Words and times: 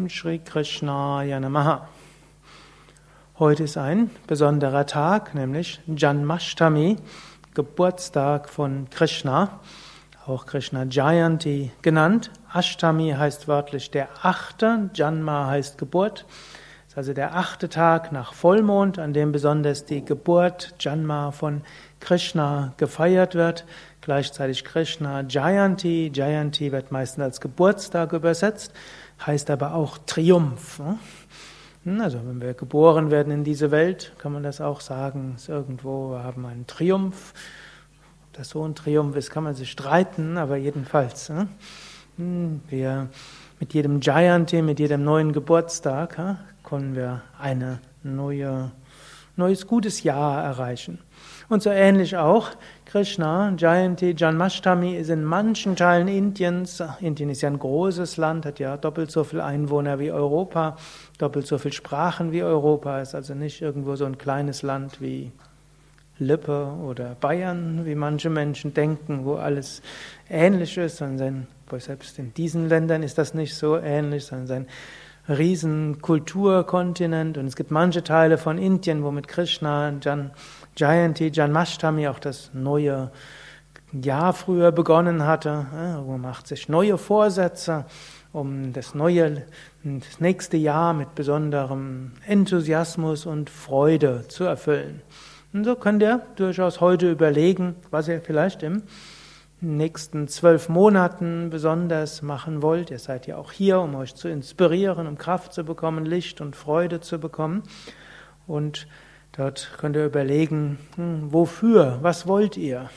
Om 0.00 0.08
Shri 0.08 0.38
Krishnaya 0.38 1.38
Namaha. 1.38 1.86
Heute 3.38 3.64
ist 3.64 3.76
ein 3.76 4.10
besonderer 4.26 4.86
Tag, 4.86 5.34
nämlich 5.34 5.78
Janmashtami, 5.94 6.96
Geburtstag 7.52 8.48
von 8.48 8.88
Krishna, 8.88 9.60
auch 10.26 10.46
Krishna 10.46 10.84
Jayanti 10.84 11.72
genannt. 11.82 12.30
Ashtami 12.54 13.10
heißt 13.10 13.46
wörtlich 13.46 13.90
der 13.90 14.08
achte, 14.22 14.88
Janma 14.94 15.48
heißt 15.48 15.76
Geburt. 15.76 16.24
Das 16.84 16.94
ist 16.94 16.98
also 16.98 17.12
der 17.12 17.36
achte 17.36 17.68
Tag 17.68 18.10
nach 18.10 18.32
Vollmond, 18.32 18.98
an 18.98 19.12
dem 19.12 19.32
besonders 19.32 19.84
die 19.84 20.02
Geburt 20.02 20.74
Janma 20.80 21.30
von 21.30 21.60
Krishna 22.00 22.72
gefeiert 22.78 23.34
wird. 23.34 23.66
Gleichzeitig 24.00 24.64
Krishna 24.64 25.20
Jayanti. 25.20 26.10
Jayanti 26.12 26.72
wird 26.72 26.90
meistens 26.90 27.22
als 27.22 27.40
Geburtstag 27.42 28.14
übersetzt, 28.14 28.72
heißt 29.26 29.50
aber 29.50 29.74
auch 29.74 29.98
Triumph. 29.98 30.80
Hm, 31.84 32.00
also 32.00 32.18
wenn 32.24 32.40
wir 32.40 32.54
geboren 32.54 33.10
werden 33.10 33.32
in 33.32 33.44
diese 33.44 33.70
Welt, 33.70 34.12
kann 34.18 34.32
man 34.32 34.42
das 34.42 34.60
auch 34.60 34.80
sagen, 34.80 35.34
ist 35.36 35.48
irgendwo, 35.48 36.10
wir 36.10 36.24
haben 36.24 36.44
einen 36.46 36.66
Triumph. 36.66 37.32
Ob 38.26 38.32
das 38.34 38.50
so 38.50 38.64
ein 38.66 38.74
Triumph 38.74 39.16
ist, 39.16 39.30
kann 39.30 39.44
man 39.44 39.54
sich 39.54 39.70
streiten, 39.70 40.38
aber 40.38 40.56
jedenfalls. 40.56 41.32
Hm, 42.16 42.60
wir 42.68 43.08
mit 43.58 43.74
jedem 43.74 44.00
Jayanti, 44.00 44.62
mit 44.62 44.78
jedem 44.78 45.04
neuen 45.04 45.32
Geburtstag, 45.32 46.38
können 46.64 46.94
wir 46.94 47.22
eine 47.38 47.78
neue, 48.02 48.70
neues 49.36 49.66
gutes 49.66 50.02
Jahr 50.02 50.42
erreichen. 50.42 50.98
Und 51.50 51.64
so 51.64 51.70
ähnlich 51.70 52.16
auch 52.16 52.50
Krishna, 52.86 53.52
Jayanti, 53.58 54.14
Janmashtami 54.16 54.94
ist 54.94 55.10
in 55.10 55.24
manchen 55.24 55.74
Teilen 55.74 56.06
Indiens, 56.06 56.80
Indien 57.00 57.28
ist 57.28 57.40
ja 57.40 57.50
ein 57.50 57.58
großes 57.58 58.18
Land, 58.18 58.46
hat 58.46 58.60
ja 58.60 58.76
doppelt 58.76 59.10
so 59.10 59.24
viele 59.24 59.42
Einwohner 59.42 59.98
wie 59.98 60.12
Europa, 60.12 60.76
doppelt 61.18 61.48
so 61.48 61.58
viele 61.58 61.74
Sprachen 61.74 62.30
wie 62.30 62.44
Europa, 62.44 63.00
ist 63.00 63.16
also 63.16 63.34
nicht 63.34 63.62
irgendwo 63.62 63.96
so 63.96 64.04
ein 64.04 64.16
kleines 64.16 64.62
Land 64.62 65.00
wie 65.00 65.32
Lippe 66.20 66.72
oder 66.86 67.16
Bayern, 67.20 67.84
wie 67.84 67.96
manche 67.96 68.30
Menschen 68.30 68.72
denken, 68.72 69.24
wo 69.24 69.34
alles 69.34 69.82
ähnlich 70.28 70.78
ist, 70.78 70.98
sondern 70.98 71.48
selbst 71.78 72.16
in 72.20 72.32
diesen 72.32 72.68
Ländern 72.68 73.02
ist 73.02 73.18
das 73.18 73.34
nicht 73.34 73.56
so 73.56 73.76
ähnlich, 73.76 74.24
sondern 74.24 74.68
sein 75.26 75.36
riesen 75.36 76.02
Kulturkontinent 76.02 77.38
und 77.38 77.46
es 77.46 77.56
gibt 77.56 77.70
manche 77.70 78.02
Teile 78.02 78.38
von 78.38 78.58
Indien, 78.58 79.02
wo 79.02 79.10
mit 79.10 79.28
Krishna, 79.28 79.92
Jan, 80.02 80.32
Jayanti, 80.76 81.30
Janmashtami 81.32 82.08
auch 82.08 82.18
das 82.18 82.50
neue 82.52 83.10
Jahr 83.92 84.32
früher 84.32 84.72
begonnen 84.72 85.26
hatte, 85.26 85.66
wo 86.04 86.12
man 86.12 86.20
macht 86.20 86.46
sich 86.46 86.68
neue 86.68 86.96
Vorsätze, 86.96 87.86
um 88.32 88.72
das 88.72 88.94
neue, 88.94 89.42
das 89.82 90.20
nächste 90.20 90.56
Jahr 90.56 90.94
mit 90.94 91.14
besonderem 91.14 92.12
Enthusiasmus 92.26 93.26
und 93.26 93.50
Freude 93.50 94.26
zu 94.28 94.44
erfüllen. 94.44 95.02
Und 95.52 95.64
so 95.64 95.74
könnt 95.74 96.02
ihr 96.02 96.22
durchaus 96.36 96.80
heute 96.80 97.10
überlegen, 97.10 97.74
was 97.90 98.06
ihr 98.06 98.20
vielleicht 98.20 98.62
im 98.62 98.82
nächsten 99.60 100.26
zwölf 100.28 100.68
Monaten 100.68 101.50
besonders 101.50 102.22
machen 102.22 102.62
wollt. 102.62 102.90
Ihr 102.90 102.98
seid 102.98 103.26
ja 103.26 103.36
auch 103.36 103.52
hier, 103.52 103.80
um 103.80 103.94
euch 103.94 104.14
zu 104.14 104.28
inspirieren, 104.28 105.06
um 105.06 105.18
Kraft 105.18 105.52
zu 105.52 105.64
bekommen, 105.64 106.06
Licht 106.06 106.40
und 106.40 106.56
Freude 106.56 107.00
zu 107.00 107.18
bekommen. 107.18 107.62
Und 108.46 108.86
dort 109.32 109.72
könnt 109.78 109.96
ihr 109.96 110.06
überlegen, 110.06 110.78
hm, 110.96 111.32
wofür, 111.32 111.98
was 112.00 112.26
wollt 112.26 112.56
ihr? 112.56 112.88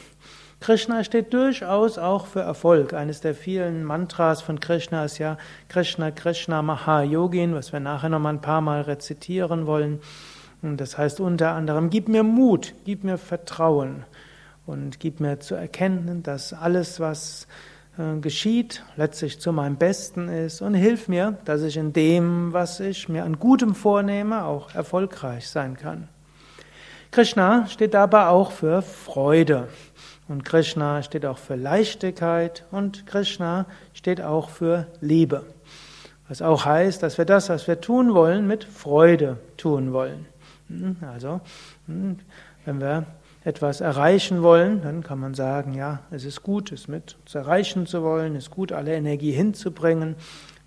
Krishna 0.62 1.04
steht 1.04 1.34
durchaus 1.34 1.98
auch 1.98 2.26
für 2.26 2.40
Erfolg. 2.40 2.94
Eines 2.94 3.20
der 3.20 3.36
vielen 3.36 3.84
Mantras 3.84 4.42
von 4.42 4.62
Krishna 4.62 5.04
ist 5.04 5.18
ja 5.18 5.38
Krishna, 5.68 6.12
Krishna, 6.12 6.62
Mahayogin, 6.62 7.54
was 7.54 7.74
wir 7.74 7.82
nachher 7.82 8.08
noch 8.08 8.20
mal 8.20 8.30
ein 8.30 8.42
paar 8.42 8.62
Mal 8.62 8.82
rezitieren 8.82 9.68
wollen. 9.68 10.00
Das 10.62 10.98
heißt 10.98 11.20
unter 11.20 11.52
anderem, 11.52 11.90
gib 11.90 12.08
mir 12.08 12.24
Mut, 12.24 12.74
gib 12.86 13.04
mir 13.04 13.18
Vertrauen 13.18 14.06
und 14.66 15.00
gib 15.00 15.20
mir 15.20 15.40
zu 15.40 15.56
erkennen, 15.56 16.24
dass 16.24 16.54
alles, 16.54 17.00
was 17.00 17.48
äh, 17.98 18.20
geschieht, 18.20 18.84
letztlich 18.96 19.40
zu 19.40 19.52
meinem 19.52 19.76
Besten 19.76 20.30
ist 20.30 20.62
und 20.62 20.74
hilf 20.74 21.08
mir, 21.08 21.38
dass 21.46 21.62
ich 21.62 21.78
in 21.78 21.94
dem, 21.94 22.54
was 22.54 22.80
ich 22.80 23.10
mir 23.10 23.24
an 23.24 23.40
Gutem 23.40 23.76
vornehme, 23.76 24.46
auch 24.46 24.74
erfolgreich 24.74 25.48
sein 25.50 25.78
kann. 25.78 26.08
Krishna 27.12 27.68
steht 27.68 27.94
dabei 27.94 28.28
auch 28.28 28.52
für 28.52 28.82
Freude 28.82 29.68
und 30.28 30.44
Krishna 30.46 31.04
steht 31.04 31.26
auch 31.26 31.38
für 31.38 31.56
Leichtigkeit 31.56 32.66
und 32.72 33.06
Krishna 33.06 33.68
steht 33.94 34.22
auch 34.22 34.50
für 34.50 34.88
Liebe. 35.00 35.46
Was 36.28 36.42
auch 36.42 36.66
heißt, 36.66 37.04
dass 37.04 37.20
wir 37.20 37.26
das, 37.26 37.50
was 37.50 37.68
wir 37.68 37.80
tun 37.82 38.16
wollen, 38.16 38.48
mit 38.48 38.64
Freude 38.64 39.38
tun 39.58 39.94
wollen. 39.94 40.26
Hm, 40.70 40.98
also, 41.14 41.42
hm, 41.86 42.18
wenn 42.66 42.82
wir 42.82 43.06
etwas 43.44 43.82
erreichen 43.82 44.42
wollen, 44.42 44.82
dann 44.82 45.04
kann 45.04 45.20
man 45.20 45.34
sagen, 45.34 45.74
ja, 45.74 46.00
es 46.12 46.24
ist 46.24 46.44
gut, 46.44 46.72
es 46.72 46.88
mit 46.88 47.18
zu 47.26 47.38
erreichen 47.38 47.86
zu 47.86 48.04
wollen, 48.04 48.36
es 48.36 48.46
ist 48.46 48.52
gut, 48.52 48.72
alle 48.72 48.94
Energie 48.94 49.32
hinzubringen 49.32 50.16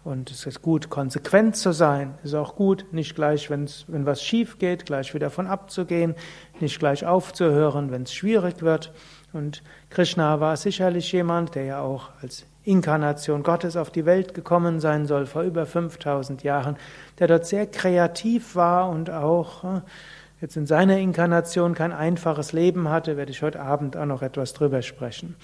und 0.04 0.30
es 0.30 0.46
ist 0.46 0.62
gut, 0.62 0.90
konsequent 0.90 1.56
zu 1.56 1.72
sein. 1.72 2.14
Es 2.22 2.30
ist 2.30 2.34
auch 2.34 2.54
gut, 2.54 2.86
nicht 2.92 3.14
gleich, 3.14 3.50
wenn's, 3.50 3.86
wenn 3.88 4.06
was 4.06 4.22
schief 4.22 4.58
geht, 4.58 4.86
gleich 4.86 5.14
wieder 5.14 5.30
von 5.30 5.46
abzugehen, 5.46 6.14
nicht 6.60 6.78
gleich 6.78 7.06
aufzuhören, 7.06 7.90
wenn 7.90 8.02
es 8.02 8.12
schwierig 8.12 8.62
wird. 8.62 8.92
Und 9.32 9.62
Krishna 9.90 10.38
war 10.40 10.56
sicherlich 10.56 11.10
jemand, 11.12 11.54
der 11.54 11.64
ja 11.64 11.80
auch 11.80 12.10
als 12.22 12.46
Inkarnation 12.62 13.42
Gottes 13.42 13.76
auf 13.76 13.90
die 13.90 14.06
Welt 14.06 14.34
gekommen 14.34 14.80
sein 14.80 15.06
soll, 15.06 15.26
vor 15.26 15.42
über 15.42 15.66
5000 15.66 16.42
Jahren, 16.42 16.76
der 17.18 17.28
dort 17.28 17.46
sehr 17.46 17.66
kreativ 17.66 18.54
war 18.54 18.88
und 18.90 19.10
auch 19.10 19.64
äh, 19.64 19.80
jetzt 20.40 20.56
in 20.56 20.66
seiner 20.66 20.98
Inkarnation 20.98 21.74
kein 21.74 21.92
einfaches 21.92 22.52
Leben 22.52 22.88
hatte, 22.88 23.16
werde 23.16 23.30
ich 23.30 23.42
heute 23.42 23.60
Abend 23.60 23.96
auch 23.96 24.06
noch 24.06 24.22
etwas 24.22 24.52
drüber 24.52 24.82
sprechen. 24.82 25.36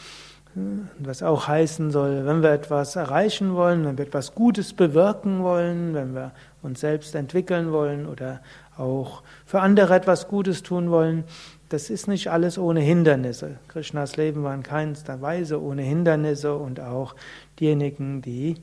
Was 0.98 1.22
auch 1.22 1.48
heißen 1.48 1.90
soll, 1.90 2.26
wenn 2.26 2.42
wir 2.42 2.50
etwas 2.50 2.94
erreichen 2.96 3.54
wollen, 3.54 3.86
wenn 3.86 3.96
wir 3.96 4.04
etwas 4.04 4.34
Gutes 4.34 4.74
bewirken 4.74 5.42
wollen, 5.42 5.94
wenn 5.94 6.14
wir 6.14 6.32
uns 6.60 6.80
selbst 6.80 7.14
entwickeln 7.14 7.72
wollen 7.72 8.06
oder 8.06 8.42
auch 8.76 9.22
für 9.46 9.60
andere 9.60 9.94
etwas 9.94 10.28
Gutes 10.28 10.62
tun 10.62 10.90
wollen, 10.90 11.24
das 11.70 11.88
ist 11.88 12.06
nicht 12.06 12.30
alles 12.30 12.58
ohne 12.58 12.80
Hindernisse. 12.80 13.56
Krishnas 13.68 14.18
Leben 14.18 14.42
war 14.42 14.54
in 14.54 14.62
keinster 14.62 15.22
Weise 15.22 15.62
ohne 15.62 15.80
Hindernisse 15.82 16.54
und 16.54 16.80
auch 16.80 17.14
diejenigen, 17.58 18.20
die 18.20 18.56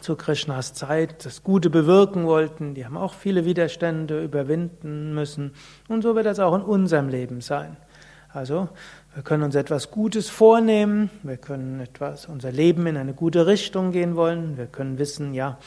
zu 0.00 0.16
Krishnas 0.16 0.74
Zeit 0.74 1.24
das 1.24 1.42
Gute 1.42 1.70
bewirken 1.70 2.26
wollten, 2.26 2.74
die 2.74 2.84
haben 2.84 2.96
auch 2.96 3.14
viele 3.14 3.44
Widerstände 3.44 4.22
überwinden 4.22 5.14
müssen. 5.14 5.52
Und 5.88 6.02
so 6.02 6.14
wird 6.14 6.26
das 6.26 6.38
auch 6.38 6.54
in 6.54 6.62
unserem 6.62 7.08
Leben 7.08 7.40
sein. 7.40 7.76
Also, 8.32 8.68
wir 9.14 9.22
können 9.22 9.44
uns 9.44 9.54
etwas 9.54 9.90
Gutes 9.90 10.28
vornehmen, 10.28 11.10
wir 11.22 11.38
können 11.38 11.80
etwas, 11.80 12.26
unser 12.26 12.52
Leben 12.52 12.86
in 12.86 12.96
eine 12.96 13.14
gute 13.14 13.46
Richtung 13.46 13.92
gehen 13.92 14.14
wollen, 14.14 14.58
wir 14.58 14.66
können 14.66 14.98
wissen, 14.98 15.32
ja, 15.32 15.58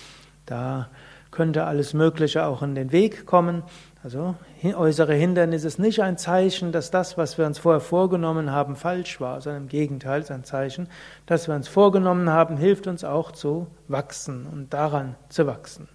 da 0.45 0.89
könnte 1.31 1.65
alles 1.65 1.93
Mögliche 1.93 2.45
auch 2.45 2.61
in 2.61 2.75
den 2.75 2.91
Weg 2.91 3.25
kommen. 3.25 3.63
Also 4.01 4.35
äußere 4.63 5.13
Hindernis 5.13 5.65
ist 5.65 5.77
nicht 5.77 6.01
ein 6.01 6.17
Zeichen, 6.17 6.71
dass 6.71 6.89
das, 6.89 7.17
was 7.17 7.37
wir 7.37 7.45
uns 7.45 7.59
vorher 7.59 7.81
vorgenommen 7.81 8.49
haben, 8.49 8.77
falsch 8.77 9.19
war, 9.19 9.41
sondern 9.41 9.63
im 9.63 9.67
Gegenteil 9.67 10.21
ist 10.21 10.31
ein 10.31 10.45
Zeichen, 10.45 10.87
dass 11.25 11.49
wir 11.49 11.55
uns 11.55 11.67
vorgenommen 11.67 12.29
haben, 12.29 12.55
hilft 12.55 12.87
uns 12.87 13.03
auch 13.03 13.33
zu 13.33 13.67
wachsen 13.89 14.45
und 14.45 14.73
daran 14.73 15.15
zu 15.27 15.47
wachsen. 15.47 15.89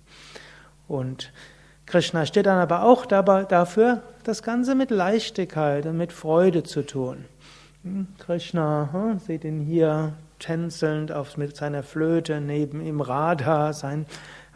Und 0.86 1.32
Krishna 1.86 2.26
steht 2.26 2.44
dann 2.44 2.58
aber 2.58 2.82
auch 2.82 3.06
dabei, 3.06 3.44
dafür, 3.44 4.02
das 4.22 4.42
Ganze 4.42 4.74
mit 4.74 4.90
Leichtigkeit 4.90 5.86
und 5.86 5.96
mit 5.96 6.12
Freude 6.12 6.62
zu 6.62 6.84
tun. 6.84 7.24
Hm, 7.84 8.08
Krishna, 8.18 8.90
hm, 8.92 9.18
seht 9.18 9.44
ihn 9.44 9.60
hier 9.60 10.12
tänzelnd 10.44 11.10
auf, 11.10 11.36
mit 11.36 11.56
seiner 11.56 11.82
Flöte, 11.82 12.40
neben 12.40 12.80
ihm 12.80 13.00
Radha, 13.00 13.72
sein 13.72 14.04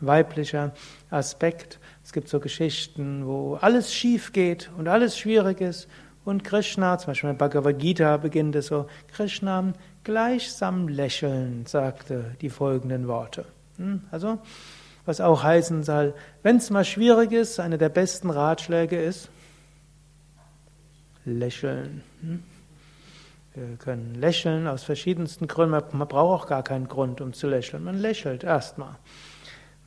weiblicher 0.00 0.72
Aspekt. 1.10 1.78
Es 2.04 2.12
gibt 2.12 2.28
so 2.28 2.40
Geschichten, 2.40 3.26
wo 3.26 3.54
alles 3.54 3.92
schief 3.92 4.32
geht 4.32 4.70
und 4.76 4.86
alles 4.86 5.18
schwierig 5.18 5.60
ist. 5.60 5.88
Und 6.24 6.44
Krishna, 6.44 6.98
zum 6.98 7.08
Beispiel 7.08 7.30
in 7.30 7.38
Bhagavad 7.38 7.78
Gita 7.78 8.18
beginnt 8.18 8.54
es 8.54 8.66
so, 8.66 8.86
Krishna 9.12 9.72
gleichsam 10.04 10.88
lächelnd 10.88 11.68
sagte 11.68 12.36
die 12.42 12.50
folgenden 12.50 13.08
Worte. 13.08 13.46
Hm, 13.78 14.02
also, 14.10 14.38
was 15.06 15.22
auch 15.22 15.42
heißen 15.42 15.84
soll, 15.84 16.14
wenn 16.42 16.56
es 16.56 16.68
mal 16.68 16.84
schwierig 16.84 17.32
ist, 17.32 17.60
einer 17.60 17.78
der 17.78 17.88
besten 17.88 18.28
Ratschläge 18.28 19.00
ist, 19.00 19.30
lächeln. 21.24 22.02
Wir 23.58 23.76
können 23.76 24.14
lächeln 24.14 24.68
aus 24.68 24.84
verschiedensten 24.84 25.48
Gründen. 25.48 25.98
Man 25.98 26.06
braucht 26.06 26.44
auch 26.44 26.48
gar 26.48 26.62
keinen 26.62 26.86
Grund, 26.86 27.20
um 27.20 27.32
zu 27.32 27.48
lächeln. 27.48 27.82
Man 27.82 27.98
lächelt 27.98 28.44
erstmal. 28.44 28.94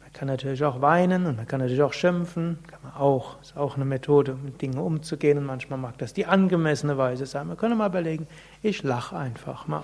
Man 0.01 0.11
kann 0.11 0.27
natürlich 0.27 0.63
auch 0.65 0.81
weinen 0.81 1.25
und 1.25 1.37
man 1.37 1.47
kann 1.47 1.61
natürlich 1.61 1.81
auch 1.81 1.93
schimpfen. 1.93 2.59
Kann 2.67 2.79
man 2.83 2.93
auch. 2.93 3.41
Ist 3.41 3.55
auch 3.55 3.75
eine 3.75 3.85
Methode, 3.85 4.35
mit 4.35 4.61
Dingen 4.61 4.77
umzugehen. 4.77 5.37
Und 5.37 5.45
manchmal 5.45 5.79
mag 5.79 5.97
das 5.99 6.13
die 6.13 6.25
angemessene 6.25 6.97
Weise 6.97 7.25
sein. 7.25 7.47
Man 7.47 7.55
könnte 7.55 7.77
mal 7.77 7.87
überlegen, 7.87 8.27
ich 8.61 8.83
lache 8.83 9.15
einfach 9.15 9.67
mal. 9.67 9.83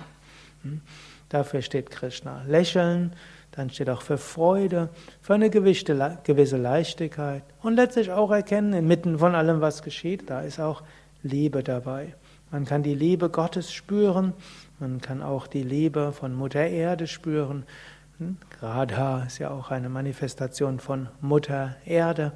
Hm? 0.64 0.82
Dafür 1.30 1.62
steht 1.62 1.90
Krishna. 1.90 2.44
Lächeln, 2.46 3.14
dann 3.52 3.70
steht 3.70 3.90
auch 3.90 4.02
für 4.02 4.18
Freude, 4.18 4.90
für 5.22 5.34
eine 5.34 5.50
gewisse 5.50 6.58
Leichtigkeit 6.58 7.44
und 7.64 7.76
letztlich 7.76 8.12
auch 8.12 8.32
erkennen, 8.32 8.74
inmitten 8.74 9.18
von 9.18 9.34
allem, 9.34 9.62
was 9.62 9.82
geschieht, 9.82 10.30
da 10.30 10.42
ist 10.42 10.60
auch 10.60 10.84
Liebe 11.24 11.64
dabei. 11.64 12.14
Man 12.52 12.66
kann 12.66 12.84
die 12.84 12.96
Liebe 12.96 13.30
Gottes 13.30 13.74
spüren, 13.74 14.34
man 14.80 15.02
kann 15.02 15.22
auch 15.22 15.48
die 15.48 15.64
Liebe 15.64 16.14
von 16.14 16.34
Mutter 16.34 16.66
Erde 16.66 17.08
spüren. 17.08 17.66
Hm? 18.20 18.38
Radha 18.62 19.24
ist 19.24 19.40
ja 19.40 19.50
auch 19.52 19.72
eine 19.72 19.90
Manifestation 19.90 20.80
von 20.80 21.10
Mutter 21.20 21.76
Erde. 21.86 22.32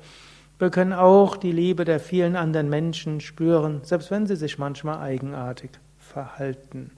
Wir 0.60 0.70
können 0.70 0.94
auch 0.94 1.38
die 1.38 1.52
Liebe 1.52 1.86
der 1.86 2.00
vielen 2.00 2.36
anderen 2.36 2.70
Menschen 2.70 3.22
spüren, 3.22 3.82
selbst 3.84 4.12
wenn 4.12 4.28
sie 4.28 4.36
sich 4.36 4.60
manchmal 4.60 5.00
eigenartig 5.00 5.72
verhalten. 5.98 6.92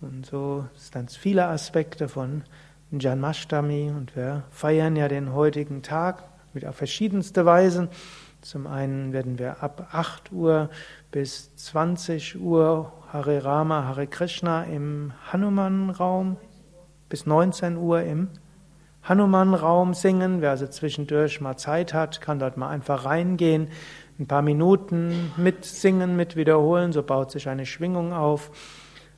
Und 0.00 0.26
so 0.26 0.66
sind 0.76 0.92
ganz 0.92 1.16
viele 1.16 1.46
Aspekte 1.46 2.08
von 2.08 2.42
Janmashtami 2.92 3.90
und 3.90 4.14
wir 4.14 4.44
feiern 4.50 4.94
ja 4.94 5.08
den 5.08 5.32
heutigen 5.32 5.82
Tag 5.82 6.22
mit 6.52 6.64
auf 6.66 6.76
verschiedenste 6.76 7.44
Weisen. 7.44 7.88
Zum 8.44 8.66
einen 8.66 9.14
werden 9.14 9.38
wir 9.38 9.62
ab 9.62 9.88
8 9.92 10.30
Uhr 10.30 10.68
bis 11.10 11.56
20 11.56 12.38
Uhr 12.38 12.92
Hare 13.10 13.42
Rama, 13.42 13.84
Hare 13.84 14.06
Krishna 14.06 14.64
im 14.64 15.14
Hanuman-Raum, 15.32 16.36
bis 17.08 17.24
19 17.24 17.78
Uhr 17.78 18.02
im 18.02 18.28
Hanuman-Raum 19.02 19.94
singen. 19.94 20.42
Wer 20.42 20.50
also 20.50 20.66
zwischendurch 20.66 21.40
mal 21.40 21.56
Zeit 21.56 21.94
hat, 21.94 22.20
kann 22.20 22.38
dort 22.38 22.58
mal 22.58 22.68
einfach 22.68 23.06
reingehen, 23.06 23.68
ein 24.18 24.26
paar 24.26 24.42
Minuten 24.42 25.32
mitsingen, 25.38 26.14
mit 26.14 26.36
wiederholen, 26.36 26.92
so 26.92 27.02
baut 27.02 27.30
sich 27.30 27.48
eine 27.48 27.64
Schwingung 27.64 28.12
auf. 28.12 28.50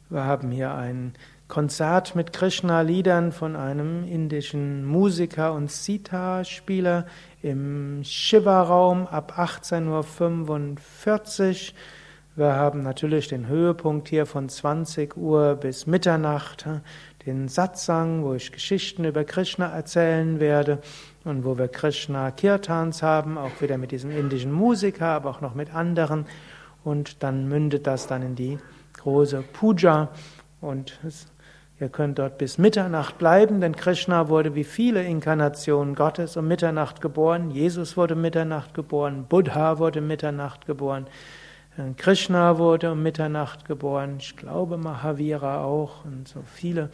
Wir 0.09 0.23
haben 0.23 0.53
hier 0.53 0.73
ein 0.73 1.15
Konzert 1.49 2.17
mit 2.17 2.33
Krishna-Liedern 2.33 3.31
von 3.31 3.55
einem 3.55 4.05
indischen 4.05 4.85
Musiker 4.85 5.53
und 5.53 5.71
Sita-Spieler 5.71 7.07
im 7.41 8.03
Shiva-Raum 8.03 9.07
ab 9.07 9.35
18.45 9.39 11.49
Uhr. 11.49 11.57
Wir 12.35 12.55
haben 12.55 12.83
natürlich 12.83 13.29
den 13.29 13.47
Höhepunkt 13.47 14.09
hier 14.09 14.27
von 14.27 14.49
20 14.49 15.17
Uhr 15.17 15.55
bis 15.55 15.87
Mitternacht, 15.87 16.67
den 17.25 17.47
Satsang, 17.47 18.25
wo 18.25 18.35
ich 18.35 18.51
Geschichten 18.51 19.05
über 19.05 19.23
Krishna 19.23 19.69
erzählen 19.69 20.41
werde 20.41 20.81
und 21.25 21.45
wo 21.45 21.57
wir 21.57 21.69
Krishna 21.69 22.33
Kirtans 22.33 23.05
haben, 23.05 23.39
auch 23.39 23.61
wieder 23.61 23.79
mit 23.79 23.93
diesem 23.93 24.11
indischen 24.11 24.51
Musiker, 24.51 25.07
aber 25.07 25.31
auch 25.31 25.41
noch 25.41 25.55
mit 25.55 25.73
anderen. 25.73 26.27
Und 26.83 27.23
dann 27.23 27.49
mündet 27.49 27.87
das 27.87 28.09
dann 28.09 28.23
in 28.23 28.35
die 28.35 28.59
große 28.95 29.45
Puja 29.53 30.11
und 30.61 30.99
ihr 31.79 31.89
könnt 31.89 32.19
dort 32.19 32.39
bis 32.39 32.59
Mitternacht 32.59 33.19
bleiben, 33.19 33.61
denn 33.61 33.77
Krishna 33.77 34.29
wurde 34.29 34.55
wie 34.55 34.65
viele 34.65 35.05
Inkarnationen 35.05 35.95
Gottes 35.95 36.37
um 36.37 36.49
Mitternacht 36.49 37.01
geboren. 37.01 37.51
Jesus 37.51 37.97
wurde 37.97 38.15
um 38.15 38.23
Mitternacht 38.23 38.75
geboren, 38.75 39.27
Buddha 39.29 39.79
wurde 39.79 40.01
um 40.01 40.07
Mitternacht 40.07 40.67
geboren, 40.67 41.07
äh, 41.77 41.93
Krishna 41.97 42.59
wurde 42.59 42.93
um 42.93 43.03
Mitternacht 43.03 43.65
geboren, 43.67 44.17
ich 44.19 44.37
glaube 44.37 44.79
Mahavira 44.79 45.63
auch 45.65 46.05
und 46.05 46.29
so 46.29 46.43
viele. 46.47 46.91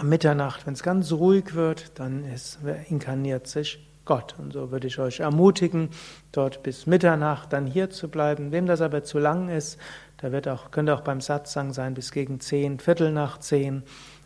Um 0.00 0.08
Mitternacht, 0.08 0.66
wenn 0.66 0.74
es 0.74 0.82
ganz 0.84 1.10
ruhig 1.10 1.54
wird, 1.54 1.98
dann 1.98 2.24
ist, 2.24 2.60
inkarniert 2.88 3.48
sich 3.48 3.84
Gott. 4.04 4.34
Und 4.38 4.52
so 4.52 4.70
würde 4.70 4.86
ich 4.86 4.98
euch 4.98 5.20
ermutigen, 5.20 5.88
dort 6.32 6.62
bis 6.62 6.86
Mitternacht 6.86 7.52
dann 7.52 7.66
hier 7.66 7.90
zu 7.90 8.08
bleiben. 8.08 8.52
Wem 8.52 8.66
das 8.66 8.80
aber 8.80 9.04
zu 9.04 9.18
lang 9.18 9.48
ist, 9.48 9.78
da 10.20 10.32
wird 10.32 10.48
auch, 10.48 10.70
könnte 10.70 10.94
auch 10.94 11.00
beim 11.00 11.22
Satzang 11.22 11.72
sein 11.72 11.94
bis 11.94 12.12
gegen 12.12 12.40
zehn, 12.40 12.78
Viertel 12.78 13.10
nach 13.10 13.38
zehn. 13.38 13.82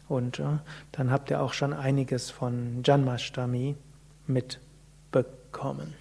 Und 0.08 0.40
äh, 0.40 0.58
dann 0.92 1.10
habt 1.10 1.30
ihr 1.30 1.40
auch 1.40 1.52
schon 1.52 1.72
einiges 1.72 2.30
von 2.30 2.82
Janmashtami 2.84 3.76
mitbekommen. 4.26 5.94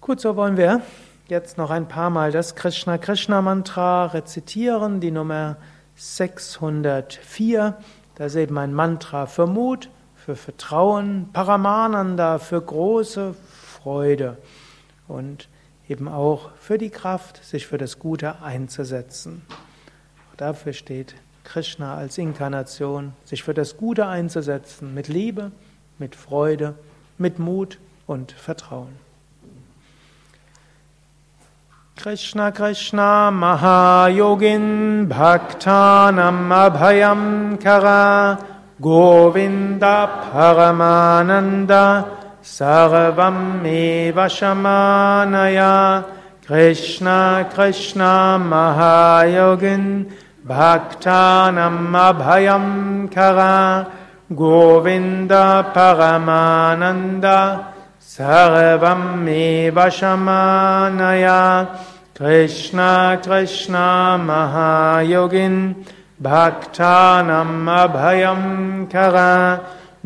Gut, 0.00 0.20
so 0.20 0.36
wollen 0.36 0.58
wir 0.58 0.82
jetzt 1.28 1.56
noch 1.56 1.70
ein 1.70 1.88
paar 1.88 2.10
Mal 2.10 2.30
das 2.30 2.54
Krishna 2.54 2.98
Krishna 2.98 3.40
Mantra 3.40 4.04
rezitieren, 4.06 5.00
die 5.00 5.10
Nummer 5.10 5.56
604. 5.96 7.78
Das 8.16 8.34
ist 8.34 8.36
eben 8.36 8.58
ein 8.58 8.74
Mantra 8.74 9.24
für 9.24 9.46
Mut, 9.46 9.88
für 10.14 10.36
Vertrauen, 10.36 11.30
Paramananda, 11.32 12.38
für 12.38 12.60
große 12.60 13.34
Freude. 13.82 14.36
Und 15.08 15.48
eben 15.88 16.08
auch 16.08 16.50
für 16.58 16.78
die 16.78 16.90
Kraft, 16.90 17.44
sich 17.44 17.66
für 17.66 17.78
das 17.78 17.98
Gute 17.98 18.42
einzusetzen. 18.42 19.42
Dafür 20.36 20.72
steht 20.72 21.14
Krishna 21.44 21.96
als 21.96 22.18
Inkarnation, 22.18 23.12
sich 23.24 23.42
für 23.42 23.54
das 23.54 23.76
Gute 23.76 24.06
einzusetzen, 24.06 24.94
mit 24.94 25.08
Liebe, 25.08 25.52
mit 25.98 26.16
Freude, 26.16 26.74
mit 27.18 27.38
Mut 27.38 27.78
und 28.06 28.32
Vertrauen. 28.32 29.04
Krishna 31.96 32.50
Krishna 32.50 33.30
Mahayogin 33.30 35.08
Bhaktanam 35.08 36.50
Abhayam 36.50 37.56
Kara 37.60 38.38
Govinda 38.80 40.06
Paramananda 40.32 42.23
सर्वं 42.44 43.36
मे 43.62 43.82
वशमानया 44.16 45.72
कृष्ण 46.48 47.06
कृष्ण 47.54 48.00
महायुगिन् 48.50 49.86
भक्तानमभयं 50.50 51.56
खगा 53.14 53.54
गोविन्द 54.40 55.32
परमानन्द 55.76 57.26
सर्वं 58.16 59.02
मे 59.24 59.44
वशमानया 59.76 61.40
कृष्ण 62.18 62.78
कृष्णमहायुगिन् 63.26 63.88
भक्तानम् 66.28 67.70
अभयं 67.78 68.42
खगा 68.92 69.32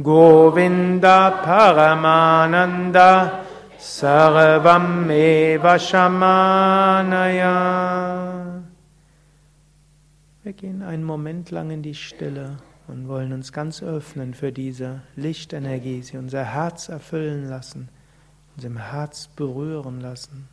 Govinda 0.00 1.42
Paramananda 1.42 3.44
Sarvam 3.78 5.10
Eva 5.10 5.76
Shamanaya. 5.76 7.52
Wir 10.44 10.52
gehen 10.52 10.82
einen 10.82 11.02
Moment 11.02 11.50
lang 11.50 11.70
in 11.70 11.82
die 11.82 11.96
Stille 11.96 12.58
und 12.86 13.08
wollen 13.08 13.32
uns 13.32 13.52
ganz 13.52 13.82
öffnen 13.82 14.34
für 14.34 14.52
diese 14.52 15.02
Lichtenergie, 15.16 16.02
sie 16.02 16.16
unser 16.16 16.44
Herz 16.44 16.88
erfüllen 16.88 17.48
lassen, 17.48 17.88
uns 18.54 18.64
im 18.64 18.76
Herz 18.76 19.26
berühren 19.26 20.00
lassen. 20.00 20.48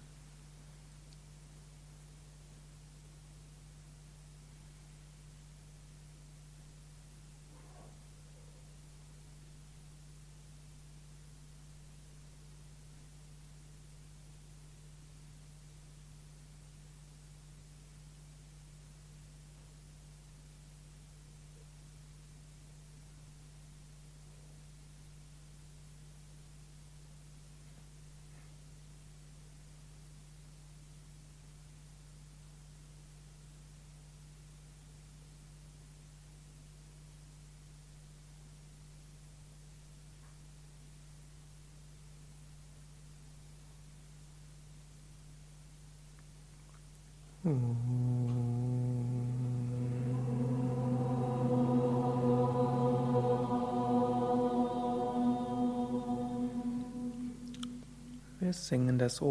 Singen 58.56 58.98
das 58.98 59.22
Om. 59.22 59.28